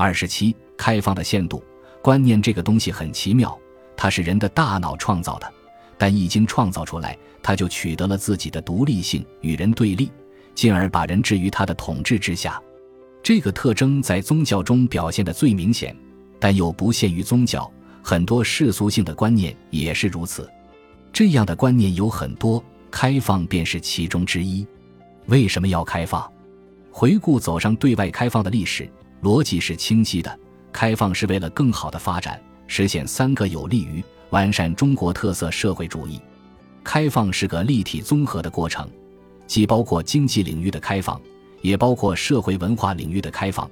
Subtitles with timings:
[0.00, 1.60] 二十七，开放的限度
[2.00, 3.58] 观念这个东西很奇妙，
[3.96, 5.52] 它是人的大脑创造的，
[5.98, 10.08] 但一经创造出来，它就取得了自己的独立性，与人对立，
[10.54, 12.62] 进而把人置于它的统治之下。
[13.24, 15.96] 这个特征在宗教中表现的最明显，
[16.38, 17.68] 但又不限于宗教，
[18.00, 20.48] 很多世俗性的观念也是如此。
[21.12, 24.64] 这样的观念有很多，开放便是其中之一。
[25.26, 26.32] 为什么要开放？
[26.92, 28.88] 回顾走上对外开放的历史，
[29.22, 30.38] 逻辑是清晰的。
[30.72, 36.20] 开放是为了更好的发展，实现三个有利于完善中国特色社会主义。
[36.84, 38.88] 开放是个立体综合的过程，
[39.46, 41.20] 既包括经济领域的开放。
[41.60, 43.68] 也包括社会文化领域的开放，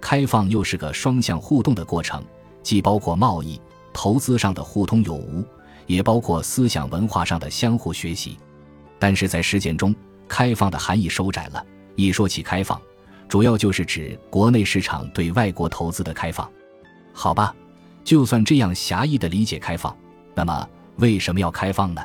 [0.00, 2.24] 开放又是个双向互动的过程，
[2.62, 3.60] 既包括贸易、
[3.92, 5.44] 投资上的互通有无，
[5.86, 8.38] 也包括思想文化上的相互学习。
[8.98, 9.94] 但是在实践中，
[10.26, 11.62] 开放的含义收窄了。
[11.94, 12.80] 一说起开放，
[13.28, 16.50] 主要就是指国内市场对外国投资的开放。
[17.12, 17.54] 好吧，
[18.04, 19.96] 就算这样狭义的理解开放，
[20.34, 22.02] 那么为什么要开放呢？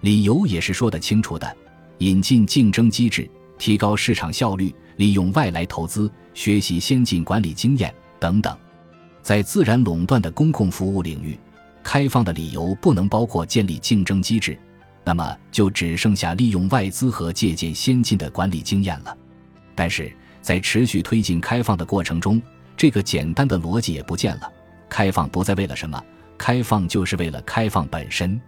[0.00, 1.56] 理由也是说得清楚的：
[1.98, 3.30] 引进竞争机制。
[3.58, 8.56] 提高市场效率，利用外来投资，学习先进管理经验等等。
[9.20, 11.38] 在自然垄断的公共服务领域，
[11.82, 14.58] 开放的理由不能包括建立竞争机制，
[15.04, 19.14] 那么就只剩下利用外资和借鉴先进的管理经验了。
[19.74, 22.40] 但是在持续推进开放的过程中，
[22.76, 24.50] 这个简单的逻辑也不见了。
[24.88, 26.02] 开放不再为了什么，
[26.36, 28.40] 开放就是为了开放本身。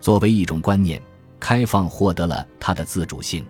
[0.00, 1.00] 作为一种观念，
[1.40, 3.44] 开放获得了它的自主性。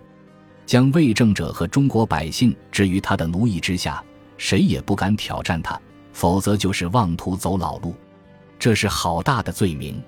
[0.65, 4.03] 将为政者和中国百姓置于他的奴役之下，
[4.37, 5.79] 谁也不敢挑战他，
[6.13, 7.95] 否则就是妄图走老路，
[8.59, 9.99] 这是好大的罪名。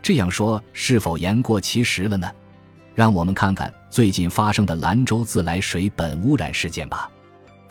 [0.00, 2.30] 这样说是否言过其实了呢？
[2.94, 7.10] 让我们看看最近发生的兰州自来水苯污染事件吧。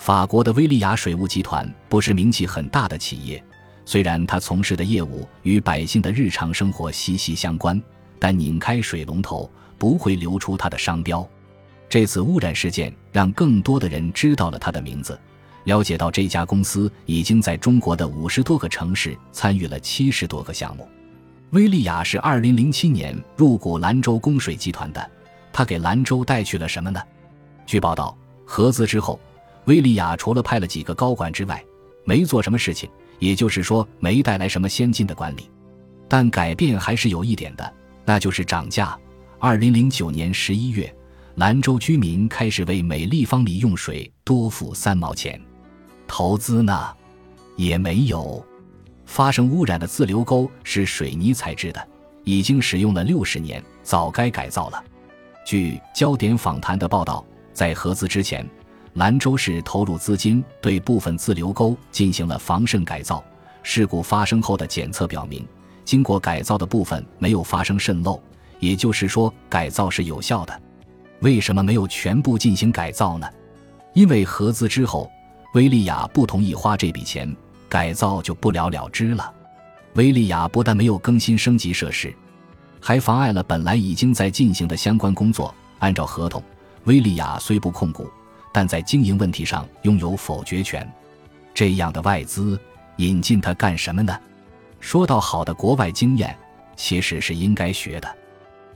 [0.05, 3.43] 法国的威利亚水务集团不是名气很大的企业，
[3.85, 7.81] 虽然他从事的业务与百姓的日常生活息息相关，
[8.19, 11.27] 但拧开水龙头不会流出他的商标。
[11.89, 15.19] 这次污染事件让更多的人知道了他的名字，
[15.63, 20.87] 了解到这家公司已经在中国的五十多个城市参与了七十多个项目。
[21.49, 25.09] 威利亚是二零零七年入股兰州供水集团的，
[25.51, 27.01] 他给兰州带去了什么呢？
[27.65, 28.15] 据报道，
[28.45, 29.19] 合资之后，
[29.65, 31.63] 威利亚除了派了几个高管之外，
[32.03, 32.89] 没做什么事情，
[33.19, 35.49] 也就是说没带来什么先进的管理。
[36.07, 37.73] 但改变还是有一点的，
[38.05, 38.97] 那就是涨价。
[39.39, 40.93] 二零零九年十一月。
[41.35, 45.37] 兰州居民开始为每立方米用水多付三毛钱，
[46.07, 46.87] 投资呢，
[47.57, 48.41] 也没有。
[49.05, 51.87] 发生污染的自流沟是水泥材质的，
[52.23, 54.81] 已经使用了六十年，早该改造了。
[55.45, 57.21] 据焦点访谈的报道，
[57.51, 58.49] 在合资之前，
[58.95, 63.21] 兰州市投入资金对部分自流沟进行了防渗改造。
[63.61, 65.45] 事故发生后的检测表明，
[65.83, 68.21] 经过改造的部分没有发生渗漏，
[68.59, 70.61] 也就是说，改造是有效的。
[71.19, 73.27] 为什么没有全部进行改造呢？
[73.93, 75.11] 因为合资之后，
[75.53, 77.35] 威利亚不同意花这笔钱，
[77.67, 79.29] 改造就不了了之了。
[79.95, 82.15] 威利亚不但没有更新升级设施，
[82.79, 85.53] 还妨碍了本来已经在进行的相关工作。
[85.79, 86.41] 按照合同，
[86.85, 88.09] 威利亚虽不控股，
[88.55, 90.89] 但在经营问题上拥有否决权。
[91.53, 92.57] 这样的外资
[92.95, 94.17] 引进它干什么呢？
[94.79, 96.33] 说到好的国外经验，
[96.77, 98.07] 其实是应该学的。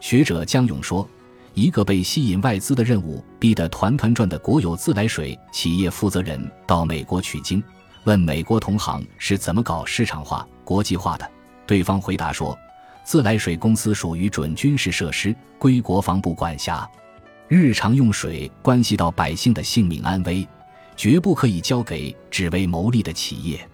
[0.01, 1.07] 学者江勇说。
[1.55, 7.61] 一个被吸引外资的任务逼得团团转的国有自来水企业负责人到美国取经，
[8.03, 11.29] 问美国同行是怎么搞市场化、国际化的。
[11.65, 12.57] 对方回答说
[13.03, 16.87] ：“自来水公司属于准军事设施，归国防部管辖，
[17.49, 20.47] 日常用水关系到百姓的性命安危，
[20.95, 23.67] 绝不可以交给只为牟利的企业。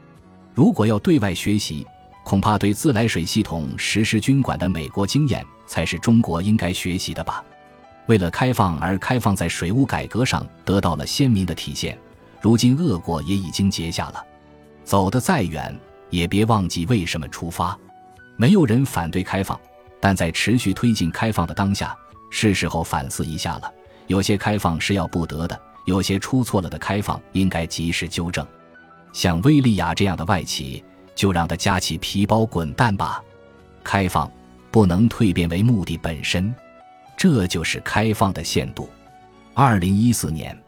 [0.53, 1.85] 如果要对外学习，
[2.23, 7.43] 恐怕对自来水系统实施军管的美国经验才是中国应该学习的吧。”
[8.07, 11.97] 为了开放而开放，在水务改革上得到了鲜明的体现。
[12.39, 14.25] 如今恶果也已经结下了，
[14.85, 15.77] 走得再远，
[16.09, 17.77] 也别忘记为什么出发。
[18.37, 19.59] 没有人反对开放，
[19.99, 21.93] 但在持续推进开放的当下，
[22.37, 23.73] 是时候反思一下了。
[24.07, 28.45] 有些开放是要不得的，有些出错了的开放应该及时纠正。
[29.13, 30.83] 像威利亚这样的外企，
[31.15, 33.23] 就让他夹起皮包滚蛋吧。
[33.85, 34.29] 开放
[34.69, 36.53] 不能蜕变为目的本身。
[37.15, 38.89] 这就是开放的限度。
[39.53, 40.64] 二零一四年。